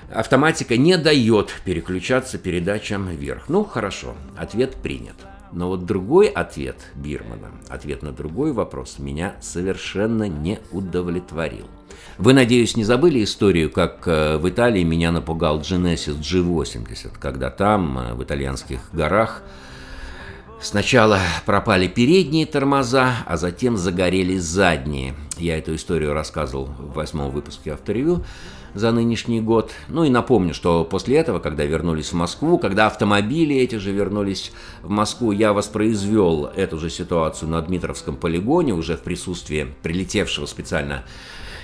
автоматика 0.10 0.78
не 0.78 0.98
дает 0.98 1.54
переключаться 1.66 2.38
передачам 2.38 3.08
вверх. 3.10 3.50
Ну, 3.50 3.64
хорошо, 3.66 4.16
ответ 4.38 4.76
принят. 4.76 5.16
Но 5.52 5.68
вот 5.68 5.86
другой 5.86 6.28
ответ 6.28 6.78
Бирмана, 6.96 7.52
ответ 7.68 8.04
на 8.04 8.12
другой 8.12 8.54
вопрос, 8.54 9.00
меня 9.00 9.36
совершенно 9.42 10.28
не 10.28 10.60
удовлетворил. 10.72 11.68
Вы, 12.18 12.34
надеюсь, 12.34 12.78
не 12.78 12.84
забыли 12.84 13.24
историю, 13.24 13.70
как 13.70 14.08
э, 14.08 14.38
в 14.38 14.48
Италии 14.48 14.84
меня 14.84 15.12
напугал 15.12 15.60
Genesis 15.60 16.20
G80, 16.20 17.12
когда 17.20 17.50
там, 17.50 17.98
э, 17.98 18.14
в 18.14 18.24
итальянских 18.24 18.80
горах, 18.94 19.44
Сначала 20.62 21.20
пропали 21.48 21.88
передние 21.88 22.46
тормоза, 22.46 23.16
а 23.26 23.36
затем 23.36 23.78
загорелись 23.78 24.44
задние. 24.44 25.16
Я 25.38 25.58
эту 25.58 25.74
историю 25.74 26.14
рассказывал 26.14 26.66
в 26.66 26.94
восьмом 26.94 27.32
выпуске 27.32 27.74
авторевью 27.74 28.24
за 28.74 28.92
нынешний 28.92 29.42
год. 29.42 29.72
Ну 29.90 30.04
и 30.04 30.10
напомню, 30.10 30.54
что 30.54 30.84
после 30.84 31.18
этого, 31.18 31.40
когда 31.40 31.66
вернулись 31.66 32.12
в 32.12 32.16
Москву, 32.16 32.58
когда 32.58 32.88
автомобили 32.88 33.56
эти 33.56 33.76
же 33.76 33.92
вернулись 33.92 34.52
в 34.82 34.90
Москву, 34.90 35.32
я 35.32 35.54
воспроизвел 35.54 36.46
эту 36.46 36.78
же 36.78 36.90
ситуацию 36.90 37.50
на 37.50 37.62
Дмитровском 37.62 38.16
полигоне 38.16 38.74
уже 38.74 38.98
в 38.98 39.02
присутствии 39.02 39.68
прилетевшего 39.84 40.46
специально 40.46 41.04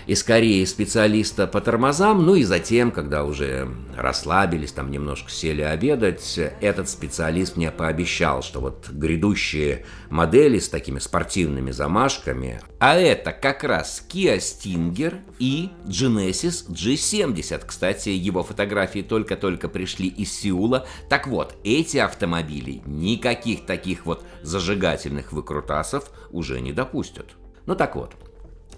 из 0.08 0.24
Кореи 0.24 0.64
специалиста 0.64 1.48
по 1.48 1.60
тормозам, 1.60 2.26
ну 2.26 2.36
и 2.36 2.44
затем, 2.44 2.92
когда 2.92 3.26
уже 3.26 3.70
расслабились, 3.96 4.72
там 4.72 4.90
немножко 4.90 5.30
сели 5.30 5.62
обедать, 5.62 6.40
этот 6.62 6.88
специалист 6.88 7.58
мне 7.58 7.72
пообещал, 7.72 8.42
что 8.42 8.62
вот 8.62 8.90
грядущие 8.90 9.86
модели 10.10 10.60
с 10.60 10.70
такими 10.70 11.00
спортивными 11.00 11.72
замашками, 11.72 12.62
а 12.80 12.96
это 12.96 13.34
как 13.34 13.66
раз 13.66 14.02
Kia 14.10 14.38
Stinger 14.38 15.16
и 15.40 15.72
Genesis 15.86 16.70
G70. 16.70 17.64
Кстати, 17.66 18.10
его 18.10 18.44
фотографии 18.44 19.02
только-только 19.02 19.68
пришли 19.68 20.08
из 20.08 20.32
Сеула. 20.32 20.88
Так 21.10 21.28
вот, 21.28 21.56
эти 21.66 21.98
автомобили 21.98 22.82
никаких 22.86 23.66
таких 23.66 24.06
вот 24.06 24.24
зажигательных 24.42 25.34
выкрутасов 25.34 26.12
уже 26.32 26.62
не 26.62 26.72
допустят. 26.72 27.36
Ну 27.66 27.76
так 27.76 27.98
вот, 27.98 28.14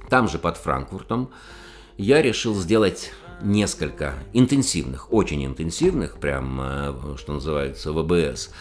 там 0.09 0.27
же 0.27 0.39
под 0.39 0.57
Франкфуртом, 0.57 1.29
я 1.97 2.21
решил 2.21 2.55
сделать 2.55 3.11
несколько 3.41 4.13
интенсивных, 4.33 5.11
очень 5.13 5.45
интенсивных, 5.45 6.17
прям, 6.17 6.59
э, 6.61 6.93
что 7.17 7.33
называется, 7.33 7.91
ВБС, 7.93 8.51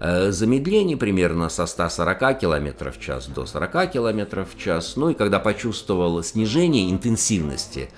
э, 0.00 0.30
замедлений 0.30 0.96
примерно 0.96 1.48
со 1.48 1.66
140 1.66 2.34
км 2.34 2.90
в 2.90 3.00
час 3.00 3.26
до 3.28 3.46
40 3.46 3.86
км 3.86 4.44
в 4.44 4.58
час. 4.58 4.96
Ну 4.96 5.10
и 5.10 5.14
когда 5.14 5.38
почувствовал 5.38 6.22
снижение 6.22 6.90
интенсивности, 6.90 7.90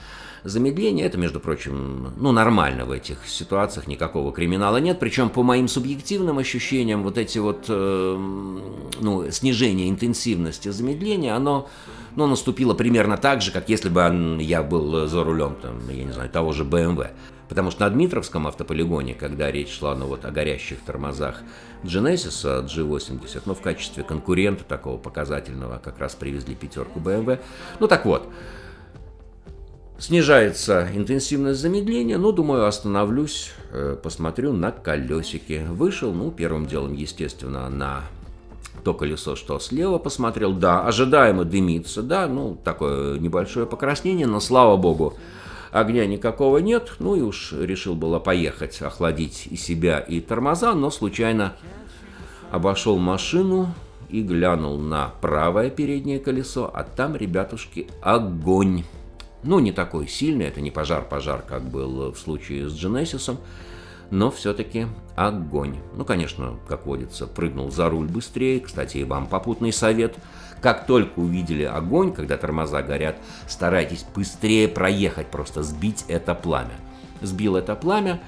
замедление, 0.45 1.07
это, 1.07 1.19
между 1.19 1.41
прочим, 1.41 2.13
ну, 2.17 2.33
нормально 2.33 2.85
в 2.85 2.91
этих 2.91 3.27
ситуациях, 3.27 3.87
никакого 3.87 4.33
криминала 4.33 4.79
нет. 4.79 4.99
Причем, 4.99 5.31
по 5.31 5.43
моим 5.43 5.69
субъективным 5.69 6.39
ощущениям, 6.39 7.03
вот 7.03 7.19
эти 7.19 7.39
вот, 7.39 7.67
э, 7.69 8.17
ну, 9.01 9.31
снижение 9.31 9.89
интенсивности 9.89 10.69
замедления, 10.69 11.35
оно 11.35 11.69
но 12.17 12.27
наступило 12.27 12.73
примерно 12.73 13.19
так 13.19 13.43
же, 13.43 13.53
как 13.53 13.69
если 13.69 13.91
бы 13.91 14.39
я 14.41 14.63
был 14.63 15.07
за 15.07 15.23
рулем, 15.23 15.55
там, 15.61 15.87
я 15.91 16.03
не 16.03 16.13
знаю, 16.13 16.31
того 16.31 16.53
же 16.53 16.65
BMW. 16.65 17.11
Потому 17.49 17.71
что 17.71 17.85
на 17.85 17.91
Дмитровском 17.91 18.47
автополигоне, 18.47 19.15
когда 19.15 19.53
речь 19.53 19.79
шла 19.79 19.95
ну, 19.95 20.07
вот, 20.07 20.25
о 20.25 20.31
горящих 20.31 20.81
тормозах 20.81 21.43
Genesis 21.85 22.67
G80, 22.67 23.43
ну, 23.45 23.55
в 23.55 23.61
качестве 23.61 24.03
конкурента 24.03 24.65
такого 24.65 24.97
показательного 24.97 25.79
как 25.79 25.99
раз 25.99 26.15
привезли 26.15 26.55
пятерку 26.55 26.99
BMW. 26.99 27.39
Ну, 27.79 27.87
так 27.87 28.05
вот, 28.05 28.29
снижается 29.99 30.89
интенсивность 30.95 31.61
замедления, 31.61 32.19
ну, 32.19 32.33
думаю, 32.33 32.67
остановлюсь, 32.67 33.53
э, 33.73 33.97
посмотрю 34.03 34.53
на 34.53 34.71
колесики. 34.71 35.67
Вышел, 35.69 36.13
ну, 36.13 36.31
первым 36.31 36.67
делом, 36.67 36.95
естественно, 36.95 37.69
на 37.69 38.03
то 38.85 38.95
колесо, 38.95 39.35
что 39.37 39.59
слева 39.59 39.99
посмотрел, 39.99 40.53
да, 40.53 40.87
ожидаемо 40.87 41.45
дымится, 41.45 42.03
да, 42.03 42.29
ну, 42.29 42.57
такое 42.63 43.19
небольшое 43.19 43.67
покраснение, 43.67 44.27
но, 44.27 44.39
слава 44.39 44.77
богу, 44.77 45.15
огня 45.73 46.07
никакого 46.07 46.59
нет, 46.59 46.95
ну 46.99 47.17
и 47.17 47.21
уж 47.21 47.53
решил 47.53 47.95
было 47.95 48.19
поехать, 48.19 48.81
охладить 48.83 49.49
и 49.51 49.57
себя, 49.57 49.99
и 49.99 50.21
тормоза, 50.21 50.75
но 50.75 50.91
случайно 50.91 51.55
обошел 52.51 52.97
машину 52.99 53.75
и 54.09 54.23
глянул 54.23 54.79
на 54.79 55.13
правое 55.21 55.71
переднее 55.71 56.21
колесо, 56.21 56.71
а 56.73 56.85
там, 56.85 57.17
ребятушки, 57.17 57.89
огонь. 58.03 58.85
Ну, 59.47 59.61
не 59.61 59.71
такой 59.71 60.09
сильный, 60.09 60.47
это 60.47 60.61
не 60.61 60.73
пожар-пожар, 60.73 61.41
как 61.41 61.63
был 61.63 62.11
в 62.11 62.19
случае 62.19 62.69
с 62.69 62.75
Genesis, 62.75 63.39
но 64.11 64.33
все-таки 64.33 64.89
огонь. 65.15 65.79
Ну, 65.95 66.05
конечно, 66.05 66.59
как 66.69 66.85
водится, 66.85 67.29
прыгнул 67.29 67.71
за 67.71 67.89
руль 67.89 68.09
быстрее. 68.09 68.59
Кстати, 68.59 68.99
и 68.99 69.05
вам 69.05 69.29
попутный 69.29 69.73
совет. 69.73 70.17
Как 70.61 70.87
только 70.87 71.21
увидели 71.21 71.63
огонь, 71.63 72.13
когда 72.13 72.37
тормоза 72.37 72.83
горят, 72.83 73.19
старайтесь 73.47 74.05
быстрее 74.15 74.67
проехать, 74.67 75.29
просто 75.29 75.63
сбить 75.63 76.05
это 76.09 76.35
пламя. 76.35 76.75
Сбил 77.21 77.55
это 77.55 77.77
пламя. 77.77 78.21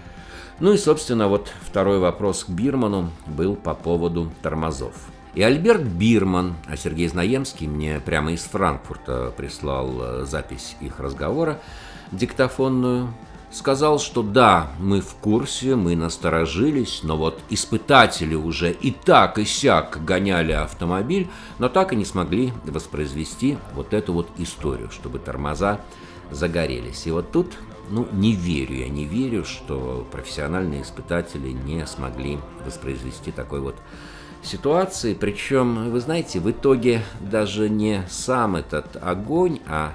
Ну 0.61 0.73
и, 0.73 0.77
собственно, 0.77 1.27
вот 1.27 1.53
второй 1.63 1.99
вопрос 1.99 2.45
к 2.45 2.49
Бирману 2.49 3.11
был 3.27 3.57
по 3.57 3.75
поводу 3.75 4.31
тормозов. 4.41 4.95
И 5.39 5.43
Альберт 5.43 5.85
Бирман, 5.85 6.57
а 6.67 6.77
Сергей 6.77 7.07
Знаемский 7.07 7.69
мне 7.69 8.01
прямо 8.01 8.33
из 8.33 8.41
Франкфурта 8.41 9.33
прислал 9.37 9.95
э, 10.01 10.25
запись 10.25 10.75
их 10.81 10.99
разговора, 10.99 11.61
диктофонную, 12.11 13.15
сказал, 13.53 14.01
что 14.01 14.25
да, 14.25 14.73
мы 14.81 15.01
в 15.01 15.15
курсе, 15.15 15.77
мы 15.77 15.95
насторожились, 15.95 17.03
но 17.05 17.17
вот 17.17 17.39
испытатели 17.51 18.35
уже 18.35 18.73
и 18.73 18.91
так 18.91 19.39
и 19.39 19.45
сяк 19.45 20.05
гоняли 20.05 20.51
автомобиль, 20.51 21.29
но 21.61 21.69
так 21.69 21.93
и 21.93 21.97
не 21.97 22.05
смогли 22.05 22.53
воспроизвести 22.65 23.59
вот 23.75 23.95
эту 23.95 24.15
вот 24.15 24.29
историю, 24.39 24.91
чтобы 24.91 25.21
тормоза 25.21 25.81
загорелись. 26.33 27.07
И 27.07 27.13
вот 27.13 27.31
тут, 27.31 27.53
ну, 27.91 28.09
не 28.11 28.33
верю, 28.33 28.75
я 28.75 28.89
не 28.89 29.05
верю, 29.05 29.45
что 29.45 30.05
профессиональные 30.11 30.83
испытатели 30.83 31.51
не 31.51 31.87
смогли 31.87 32.41
воспроизвести 32.65 33.31
такой 33.31 33.61
вот 33.61 33.77
ситуации. 34.43 35.15
Причем, 35.15 35.91
вы 35.91 36.01
знаете, 36.01 36.41
в 36.41 36.51
итоге 36.51 37.03
даже 37.21 37.69
не 37.69 38.05
сам 38.09 38.57
этот 38.57 38.97
огонь, 39.01 39.61
а 39.67 39.93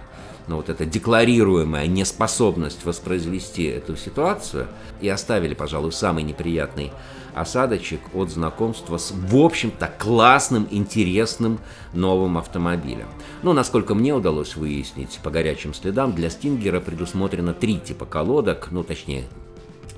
но 0.47 0.57
вот 0.57 0.69
эта 0.69 0.85
декларируемая 0.85 1.87
неспособность 1.87 2.85
воспроизвести 2.85 3.63
эту 3.63 3.95
ситуацию 3.95 4.67
и 4.99 5.07
оставили, 5.07 5.53
пожалуй, 5.53 5.93
самый 5.93 6.23
неприятный 6.23 6.91
осадочек 7.33 8.01
от 8.13 8.29
знакомства 8.29 8.97
с, 8.97 9.11
в 9.11 9.37
общем-то, 9.37 9.91
классным, 9.97 10.67
интересным 10.69 11.59
новым 11.93 12.37
автомобилем. 12.37 13.07
Но, 13.41 13.53
насколько 13.53 13.95
мне 13.95 14.13
удалось 14.13 14.55
выяснить 14.55 15.19
по 15.23 15.31
горячим 15.31 15.73
следам, 15.73 16.13
для 16.13 16.29
Стингера 16.29 16.79
предусмотрено 16.79 17.53
три 17.53 17.79
типа 17.79 18.05
колодок, 18.05 18.67
ну, 18.69 18.83
точнее, 18.83 19.25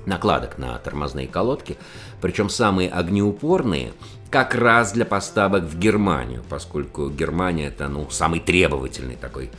накладок 0.06 0.58
на 0.58 0.78
тормозные 0.78 1.28
колодки, 1.28 1.76
причем 2.20 2.48
самые 2.48 2.88
огнеупорные 2.90 3.92
как 4.30 4.54
раз 4.54 4.92
для 4.92 5.04
поставок 5.04 5.64
в 5.64 5.78
Германию, 5.78 6.42
поскольку 6.48 7.08
Германия 7.10 7.66
это 7.66 7.88
ну, 7.88 8.08
самый 8.10 8.40
требовательный 8.40 9.16
такой 9.16 9.50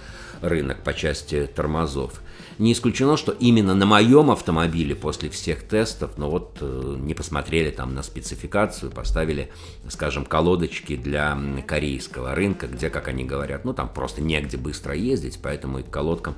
рынок 0.42 0.84
по 0.84 0.94
части 0.94 1.50
тормозов. 1.54 2.22
Не 2.60 2.74
исключено, 2.74 3.18
что 3.18 3.34
именно 3.34 3.76
на 3.76 3.86
моем 3.86 4.32
автомобиле 4.32 4.96
после 4.96 5.30
всех 5.30 5.62
тестов, 5.64 6.18
ну 6.18 6.30
вот 6.30 6.58
э, 6.60 6.96
не 6.98 7.14
посмотрели 7.14 7.70
там 7.70 7.94
на 7.94 8.02
спецификацию, 8.02 8.92
поставили, 8.92 9.52
скажем, 9.90 10.26
колодочки 10.26 10.96
для 10.96 11.38
корейского 11.68 12.34
рынка, 12.34 12.68
где, 12.68 12.90
как 12.90 13.10
они 13.10 13.26
говорят, 13.26 13.64
ну 13.64 13.74
там 13.74 13.90
просто 13.90 14.22
негде 14.22 14.58
быстро 14.58 14.96
ездить, 14.96 15.40
поэтому 15.42 15.80
и 15.80 15.84
к 15.84 15.90
колодкам 15.92 16.36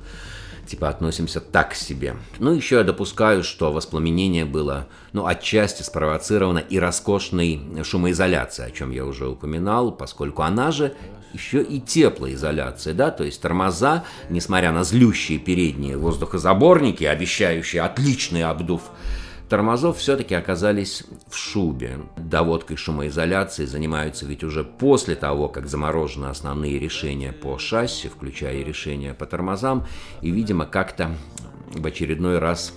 типа 0.70 0.88
относимся 0.88 1.40
так 1.40 1.74
себе. 1.74 2.14
Ну, 2.38 2.52
еще 2.52 2.76
я 2.76 2.84
допускаю, 2.84 3.42
что 3.42 3.72
воспламенение 3.72 4.44
было, 4.44 4.86
ну, 5.12 5.26
отчасти 5.26 5.82
спровоцировано 5.82 6.58
и 6.58 6.78
роскошной 6.78 7.60
шумоизоляцией, 7.82 8.68
о 8.68 8.70
чем 8.70 8.92
я 8.92 9.04
уже 9.04 9.26
упоминал, 9.26 9.90
поскольку 9.90 10.42
она 10.42 10.70
же 10.70 10.94
еще 11.32 11.62
и 11.62 11.80
теплоизоляция, 11.80 12.94
да, 12.94 13.10
то 13.10 13.24
есть 13.24 13.40
тормоза, 13.40 14.04
несмотря 14.28 14.72
на 14.72 14.84
злющие 14.84 15.38
передние 15.38 15.96
воздухозаборники, 15.96 17.04
обещающие 17.04 17.82
отличный 17.82 18.44
обдув, 18.44 18.82
тормозов 19.50 19.98
все-таки 19.98 20.34
оказались 20.34 21.02
в 21.28 21.36
шубе. 21.36 21.98
Доводкой 22.16 22.76
шумоизоляции 22.76 23.66
занимаются 23.66 24.24
ведь 24.24 24.44
уже 24.44 24.64
после 24.64 25.16
того, 25.16 25.48
как 25.48 25.66
заморожены 25.66 26.26
основные 26.26 26.78
решения 26.78 27.32
по 27.32 27.58
шасси, 27.58 28.08
включая 28.08 28.58
и 28.58 28.64
решения 28.64 29.12
по 29.12 29.26
тормозам, 29.26 29.86
и, 30.22 30.30
видимо, 30.30 30.66
как-то 30.66 31.10
в 31.74 31.84
очередной 31.84 32.38
раз 32.38 32.72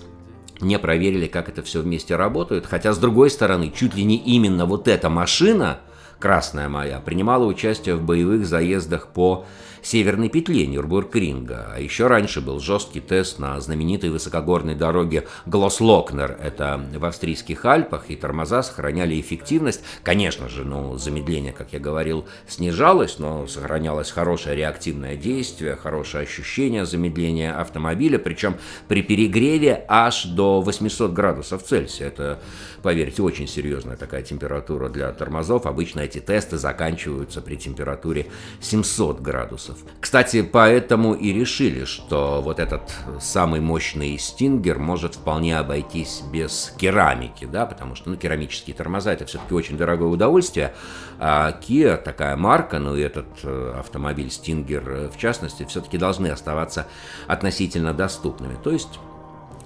не 0.61 0.79
проверили, 0.79 1.27
как 1.27 1.47
это 1.47 1.61
все 1.61 1.81
вместе 1.81 2.15
работает. 2.15 2.65
Хотя, 2.65 2.93
с 2.93 2.97
другой 2.97 3.29
стороны, 3.29 3.71
чуть 3.73 3.93
ли 3.95 4.03
не 4.03 4.17
именно 4.17 4.65
вот 4.65 4.87
эта 4.87 5.09
машина, 5.09 5.79
красная 6.23 6.69
моя, 6.69 7.01
принимала 7.01 7.43
участие 7.43 7.95
в 7.95 8.01
боевых 8.01 8.45
заездах 8.45 9.09
по 9.09 9.45
северной 9.83 10.29
петле 10.29 10.65
Нюрбург-Ринга. 10.65 11.73
А 11.75 11.79
еще 11.79 12.07
раньше 12.07 12.41
был 12.41 12.59
жесткий 12.59 13.01
тест 13.01 13.37
на 13.37 13.59
знаменитой 13.59 14.09
высокогорной 14.09 14.75
дороге 14.75 15.27
Глослокнер. 15.45 16.37
Это 16.41 16.81
в 16.95 17.05
австрийских 17.05 17.65
Альпах, 17.65 18.05
и 18.09 18.15
тормоза 18.15 18.63
сохраняли 18.63 19.19
эффективность. 19.19 19.83
Конечно 20.03 20.49
же, 20.49 20.63
ну, 20.63 20.97
замедление, 20.97 21.51
как 21.51 21.73
я 21.73 21.79
говорил, 21.79 22.25
снижалось, 22.47 23.19
но 23.19 23.45
сохранялось 23.47 24.09
хорошее 24.09 24.55
реактивное 24.55 25.15
действие, 25.15 25.75
хорошее 25.75 26.23
ощущение 26.23 26.85
замедления 26.85 27.59
автомобиля, 27.59 28.17
причем 28.17 28.55
при 28.87 29.01
перегреве 29.01 29.85
аж 29.87 30.25
до 30.25 30.61
800 30.61 31.11
градусов 31.11 31.63
Цельсия. 31.63 32.07
Это, 32.07 32.39
поверьте, 32.81 33.21
очень 33.21 33.47
серьезная 33.47 33.97
такая 33.97 34.21
температура 34.21 34.89
для 34.89 35.11
тормозов. 35.11 35.65
Обычно 35.65 36.01
эти 36.13 36.23
тесты 36.23 36.57
заканчиваются 36.57 37.41
при 37.41 37.55
температуре 37.55 38.27
700 38.61 39.19
градусов. 39.19 39.77
Кстати, 39.99 40.43
поэтому 40.43 41.13
и 41.13 41.33
решили, 41.33 41.85
что 41.85 42.41
вот 42.41 42.59
этот 42.59 42.93
самый 43.19 43.59
мощный 43.59 44.17
стингер 44.17 44.77
может 44.77 45.15
вполне 45.15 45.57
обойтись 45.57 46.21
без 46.31 46.73
керамики, 46.77 47.45
да, 47.45 47.65
потому 47.65 47.95
что, 47.95 48.11
ну, 48.11 48.15
керамические 48.15 48.75
тормоза 48.75 49.13
это 49.13 49.25
все-таки 49.25 49.53
очень 49.53 49.77
дорогое 49.77 50.09
удовольствие, 50.09 50.73
а 51.19 51.51
Kia 51.51 51.97
такая 51.97 52.35
марка, 52.35 52.79
ну 52.79 52.95
и 52.95 53.01
этот 53.01 53.27
э, 53.43 53.75
автомобиль 53.79 54.27
Stinger 54.27 54.83
э, 54.87 55.09
в 55.09 55.17
частности, 55.17 55.65
все-таки 55.65 55.97
должны 55.97 56.27
оставаться 56.27 56.87
относительно 57.27 57.93
доступными. 57.93 58.55
То 58.63 58.71
есть 58.71 58.99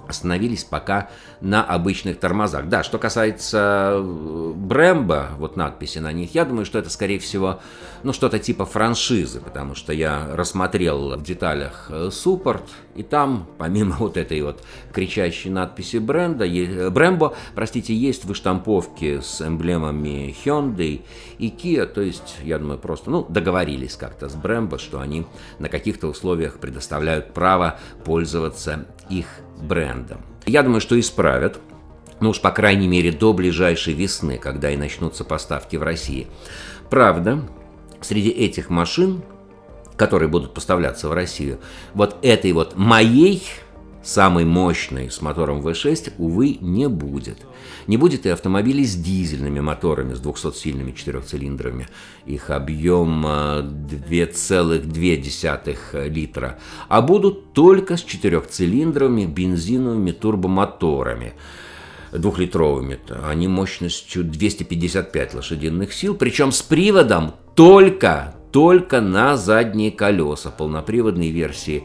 остановились 0.08 0.64
пока 0.64 1.10
на 1.40 1.62
обычных 1.62 2.18
тормозах. 2.18 2.68
Да, 2.68 2.82
что 2.82 2.98
касается 2.98 4.00
Брэмбо, 4.02 5.30
вот 5.38 5.56
надписи 5.56 5.98
на 5.98 6.12
них, 6.12 6.34
я 6.34 6.44
думаю, 6.44 6.64
что 6.64 6.78
это, 6.78 6.90
скорее 6.90 7.18
всего, 7.18 7.60
ну, 8.02 8.12
что-то 8.12 8.38
типа 8.38 8.64
франшизы, 8.64 9.40
потому 9.40 9.74
что 9.74 9.92
я 9.92 10.28
рассмотрел 10.32 11.16
в 11.16 11.22
деталях 11.22 11.90
суппорт, 12.10 12.64
и 12.98 13.04
там, 13.04 13.46
помимо 13.58 13.94
вот 14.00 14.16
этой 14.16 14.42
вот 14.42 14.64
кричащей 14.92 15.50
надписи 15.50 15.98
бренда, 15.98 16.46
Брэмбо, 16.90 17.36
простите, 17.54 17.94
есть 17.94 18.24
выштамповки 18.24 19.20
с 19.20 19.40
эмблемами 19.40 20.34
Hyundai 20.44 21.02
и 21.38 21.48
Kia, 21.48 21.86
то 21.86 22.00
есть, 22.00 22.38
я 22.42 22.58
думаю, 22.58 22.80
просто, 22.80 23.10
ну, 23.10 23.24
договорились 23.28 23.94
как-то 23.94 24.28
с 24.28 24.34
Брэмбо, 24.34 24.78
что 24.78 24.98
они 24.98 25.26
на 25.60 25.68
каких-то 25.68 26.08
условиях 26.08 26.58
предоставляют 26.58 27.32
право 27.32 27.78
пользоваться 28.04 28.86
их 29.08 29.26
брендом. 29.62 30.20
Я 30.44 30.64
думаю, 30.64 30.80
что 30.80 30.98
исправят, 30.98 31.60
ну 32.18 32.30
уж 32.30 32.40
по 32.40 32.50
крайней 32.50 32.88
мере 32.88 33.12
до 33.12 33.32
ближайшей 33.32 33.94
весны, 33.94 34.38
когда 34.38 34.72
и 34.72 34.76
начнутся 34.76 35.24
поставки 35.24 35.76
в 35.76 35.84
России. 35.84 36.26
Правда, 36.90 37.48
среди 38.00 38.30
этих 38.30 38.70
машин, 38.70 39.22
которые 39.98 40.28
будут 40.28 40.54
поставляться 40.54 41.08
в 41.08 41.12
Россию, 41.12 41.58
вот 41.92 42.16
этой 42.22 42.52
вот 42.52 42.76
моей 42.76 43.42
самой 44.02 44.46
мощной 44.46 45.10
с 45.10 45.20
мотором 45.20 45.60
V6, 45.60 46.12
увы, 46.16 46.56
не 46.60 46.88
будет. 46.88 47.38
Не 47.86 47.96
будет 47.96 48.26
и 48.26 48.30
автомобилей 48.30 48.86
с 48.86 48.94
дизельными 48.94 49.60
моторами, 49.60 50.14
с 50.14 50.20
200-сильными 50.20 50.94
четырехцилиндрами. 50.94 51.88
Их 52.24 52.50
объем 52.50 53.26
2,2 53.26 55.76
э, 55.92 56.08
литра. 56.08 56.58
А 56.88 57.02
будут 57.02 57.52
только 57.52 57.96
с 57.96 58.02
четырехцилиндровыми 58.02 59.26
бензиновыми 59.26 60.12
турбомоторами 60.12 61.34
двухлитровыми. 62.12 63.00
Они 63.26 63.48
мощностью 63.48 64.24
255 64.24 65.34
лошадиных 65.34 65.92
сил, 65.92 66.14
причем 66.14 66.52
с 66.52 66.62
приводом 66.62 67.34
только, 67.54 68.37
только 68.50 69.00
на 69.00 69.36
задние 69.36 69.90
колеса 69.90 70.50
полноприводной 70.50 71.30
версии 71.30 71.84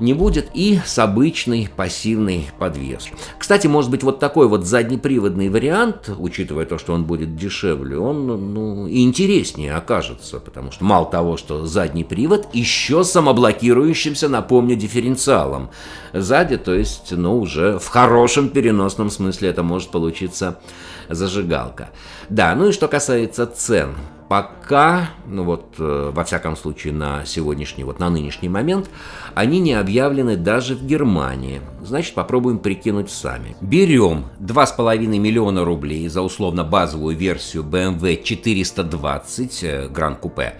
не 0.00 0.14
будет 0.14 0.50
и 0.54 0.80
с 0.84 0.98
обычной 0.98 1.68
пассивной 1.74 2.48
подвес. 2.58 3.08
Кстати, 3.38 3.66
может 3.66 3.90
быть, 3.90 4.02
вот 4.02 4.20
такой 4.20 4.48
вот 4.48 4.64
заднеприводный 4.64 5.48
вариант, 5.48 6.10
учитывая 6.18 6.66
то, 6.66 6.78
что 6.78 6.92
он 6.92 7.04
будет 7.04 7.36
дешевле, 7.36 7.98
он 7.98 8.26
ну, 8.54 8.88
интереснее 8.88 9.74
окажется, 9.74 10.40
потому 10.40 10.70
что 10.70 10.84
мало 10.84 11.06
того, 11.10 11.36
что 11.36 11.66
задний 11.66 12.04
привод, 12.04 12.48
еще 12.52 13.04
самоблокирующимся, 13.04 14.28
напомню, 14.28 14.76
дифференциалом. 14.76 15.70
Сзади, 16.12 16.56
то 16.56 16.74
есть, 16.74 17.12
ну, 17.12 17.38
уже 17.38 17.78
в 17.78 17.88
хорошем 17.88 18.48
переносном 18.48 19.10
смысле 19.10 19.50
это 19.50 19.62
может 19.62 19.90
получиться 19.90 20.60
зажигалка. 21.08 21.90
Да, 22.28 22.54
ну 22.54 22.68
и 22.68 22.72
что 22.72 22.88
касается 22.88 23.46
цен, 23.46 23.94
пока, 24.28 25.10
ну 25.26 25.42
вот, 25.42 25.74
э, 25.78 26.10
во 26.14 26.24
всяком 26.24 26.56
случае, 26.56 26.92
на 26.92 27.24
сегодняшний, 27.24 27.84
вот 27.84 27.98
на 27.98 28.10
нынешний 28.10 28.48
момент, 28.48 28.88
они 29.34 29.58
не 29.58 29.72
объявлены 29.72 30.36
даже 30.36 30.76
в 30.76 30.84
Германии. 30.84 31.62
Значит, 31.82 32.14
попробуем 32.14 32.58
прикинуть 32.58 33.10
сами. 33.10 33.56
Берем 33.60 34.26
2,5 34.38 35.18
миллиона 35.18 35.64
рублей 35.64 36.08
за 36.08 36.22
условно 36.22 36.62
базовую 36.62 37.16
версию 37.16 37.64
BMW 37.64 38.22
420 38.22 39.64
Grand 39.90 40.20
Coupe 40.20 40.52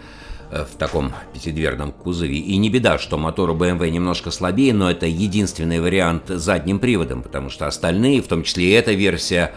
в 0.51 0.77
таком 0.79 1.13
пятидверном 1.35 1.93
кузове. 1.93 2.39
И 2.39 2.57
не 2.57 2.71
беда, 2.71 2.97
что 2.97 3.19
мотор 3.19 3.51
у 3.51 3.55
BMW 3.55 3.91
немножко 3.91 4.31
слабее, 4.31 4.73
но 4.73 4.91
это 4.91 5.05
единственный 5.05 5.79
вариант 5.79 6.29
задним 6.29 6.79
приводом, 6.79 7.23
потому 7.23 7.51
что 7.51 7.67
остальные, 7.67 8.23
в 8.23 8.29
том 8.29 8.43
числе 8.45 8.71
и 8.71 8.73
эта 8.73 8.93
версия, 8.93 9.53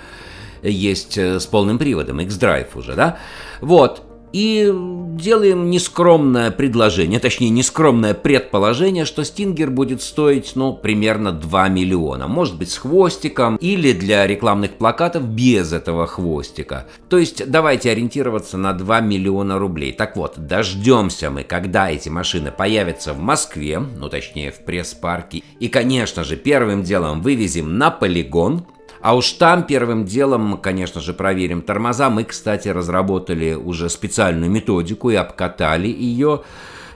есть 0.63 1.17
э, 1.17 1.39
с 1.39 1.45
полным 1.45 1.77
приводом, 1.77 2.19
X-Drive 2.19 2.75
уже, 2.75 2.95
да? 2.95 3.17
Вот. 3.61 4.03
И 4.33 4.71
делаем 5.17 5.69
нескромное 5.69 6.51
предложение, 6.51 7.19
точнее 7.19 7.49
нескромное 7.49 8.13
предположение, 8.13 9.03
что 9.03 9.25
Стингер 9.25 9.69
будет 9.69 10.01
стоить, 10.01 10.53
ну, 10.55 10.73
примерно 10.73 11.33
2 11.33 11.67
миллиона. 11.67 12.27
Может 12.27 12.57
быть, 12.57 12.71
с 12.71 12.77
хвостиком 12.77 13.57
или 13.57 13.91
для 13.91 14.25
рекламных 14.25 14.71
плакатов 14.71 15.27
без 15.27 15.73
этого 15.73 16.07
хвостика. 16.07 16.87
То 17.09 17.17
есть 17.17 17.49
давайте 17.49 17.91
ориентироваться 17.91 18.57
на 18.57 18.73
2 18.73 19.01
миллиона 19.01 19.59
рублей. 19.59 19.91
Так 19.91 20.15
вот, 20.15 20.35
дождемся 20.37 21.29
мы, 21.29 21.43
когда 21.43 21.91
эти 21.91 22.07
машины 22.07 22.51
появятся 22.51 23.13
в 23.13 23.19
Москве, 23.19 23.79
ну, 23.79 24.07
точнее, 24.09 24.51
в 24.51 24.63
пресс-парке. 24.63 25.43
И, 25.59 25.67
конечно 25.67 26.23
же, 26.23 26.37
первым 26.37 26.83
делом 26.83 27.21
вывезем 27.21 27.77
на 27.77 27.91
полигон, 27.91 28.65
а 29.01 29.15
уж 29.15 29.31
там 29.33 29.63
первым 29.63 30.05
делом, 30.05 30.57
конечно 30.57 31.01
же, 31.01 31.13
проверим 31.13 31.61
тормоза. 31.61 32.09
Мы, 32.09 32.23
кстати, 32.23 32.67
разработали 32.67 33.53
уже 33.53 33.89
специальную 33.89 34.51
методику 34.51 35.09
и 35.09 35.15
обкатали 35.15 35.87
ее 35.87 36.41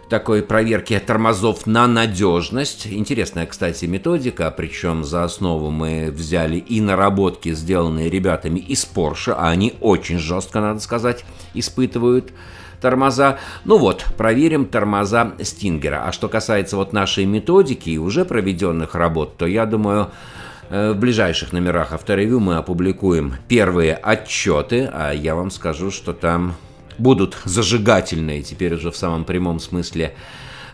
такой 0.09 0.43
проверки 0.43 0.97
тормозов 0.99 1.65
на 1.65 1.87
надежность. 1.87 2.87
Интересная, 2.87 3.45
кстати, 3.47 3.85
методика, 3.85 4.53
причем 4.55 5.03
за 5.03 5.23
основу 5.23 5.71
мы 5.71 6.11
взяли 6.11 6.57
и 6.57 6.79
наработки, 6.79 7.53
сделанные 7.53 8.09
ребятами 8.09 8.59
из 8.59 8.85
Porsche, 8.85 9.33
а 9.35 9.49
они 9.49 9.73
очень 9.81 10.19
жестко, 10.19 10.61
надо 10.61 10.79
сказать, 10.79 11.25
испытывают 11.53 12.31
тормоза. 12.81 13.39
Ну 13.63 13.77
вот, 13.77 14.05
проверим 14.15 14.65
тормоза 14.65 15.33
Стингера. 15.41 16.03
А 16.05 16.11
что 16.11 16.29
касается 16.29 16.77
вот 16.77 16.93
нашей 16.93 17.25
методики 17.25 17.89
и 17.89 17.97
уже 17.97 18.25
проведенных 18.25 18.93
работ, 18.93 19.37
то 19.37 19.47
я 19.47 19.65
думаю, 19.65 20.11
в 20.69 20.93
ближайших 20.93 21.53
номерах 21.53 21.93
авторевью 21.93 22.39
мы 22.39 22.55
опубликуем 22.55 23.35
первые 23.47 23.95
отчеты, 23.95 24.89
а 24.91 25.11
я 25.11 25.35
вам 25.35 25.51
скажу, 25.51 25.91
что 25.91 26.13
там 26.13 26.55
будут 26.97 27.37
зажигательные, 27.43 28.41
теперь 28.41 28.73
уже 28.73 28.91
в 28.91 28.97
самом 28.97 29.25
прямом 29.25 29.59
смысле 29.59 30.15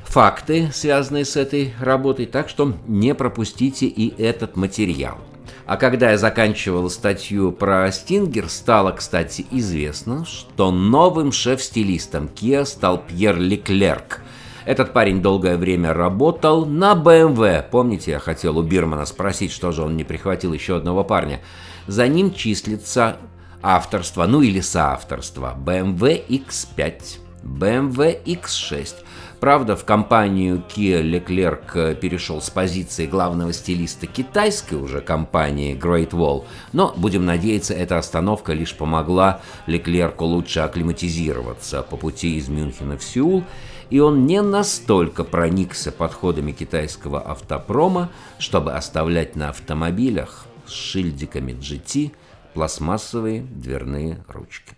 факты, 0.04 0.69
связанные 0.73 1.25
с 1.25 1.36
этой 1.36 1.73
работой, 1.80 2.25
так 2.25 2.49
что 2.49 2.73
не 2.88 3.15
пропустите 3.15 3.86
и 3.86 4.21
этот 4.21 4.56
материал. 4.56 5.17
А 5.65 5.77
когда 5.77 6.12
я 6.12 6.17
заканчивал 6.17 6.89
статью 6.89 7.51
про 7.51 7.89
Стингер, 7.91 8.49
стало, 8.49 8.91
кстати, 8.91 9.45
известно, 9.51 10.25
что 10.25 10.71
новым 10.71 11.32
шеф-стилистом 11.32 12.30
Kia 12.34 12.65
стал 12.65 12.97
Пьер 12.97 13.39
Леклерк. 13.39 14.21
Этот 14.65 14.93
парень 14.93 15.21
долгое 15.21 15.58
время 15.58 15.93
работал 15.93 16.65
на 16.65 16.93
BMW. 16.93 17.65
Помните, 17.69 18.12
я 18.12 18.19
хотел 18.19 18.58
у 18.58 18.63
Бирмана 18.63 19.06
спросить, 19.06 19.52
что 19.52 19.71
же 19.71 19.82
он 19.82 19.97
не 19.97 20.04
прихватил 20.04 20.54
еще 20.54 20.78
одного 20.78 21.04
парня. 21.04 21.41
За 21.88 22.08
ним 22.08 22.34
числится 22.34 23.17
авторство, 23.62 24.26
ну 24.28 24.41
или 24.41 24.60
соавторство 24.60 25.58
BMW 25.58 26.26
X5, 26.28 27.02
BMW 27.43 28.24
X6, 28.24 29.04
Правда, 29.41 29.76
в 29.76 29.86
компанию 29.86 30.63
Kia 30.69 31.02
Leclerc 31.02 31.95
перешел 31.95 32.41
с 32.43 32.52
позиции 32.52 33.08
главного 33.08 33.52
стилиста 33.54 34.06
китайской 34.06 34.76
уже 34.76 35.02
компании 35.02 35.76
Great 35.76 36.12
Wall, 36.12 36.45
но, 36.74 36.93
будем 36.95 37.26
надеяться, 37.26 37.74
эта 37.74 37.97
остановка 37.97 38.54
лишь 38.54 38.76
помогла 38.76 39.41
Леклерку 39.65 40.26
лучше 40.26 40.60
акклиматизироваться 40.60 41.82
по 41.82 41.97
пути 41.97 42.38
из 42.38 42.50
Мюнхена 42.50 43.00
в 43.00 43.04
Сеул, 43.04 43.43
и 43.91 43.99
он 43.99 44.25
не 44.25 44.41
настолько 44.41 45.23
проникся 45.23 45.91
подходами 45.91 46.54
китайского 46.54 47.21
автопрома, 47.21 48.10
чтобы 48.39 48.73
оставлять 48.73 49.36
на 49.36 49.49
автомобилях 49.49 50.47
с 50.65 50.71
шильдиками 50.71 51.51
GT 51.51 52.13
пластмассовые 52.54 53.41
дверные 53.41 54.23
ручки. 54.27 54.75